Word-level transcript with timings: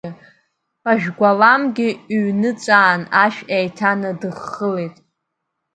Бажәгәаламгьы 0.83 1.87
ҩныҵәаан 2.21 3.01
ашә 3.23 3.41
еиҭанадыххылеит. 3.57 4.95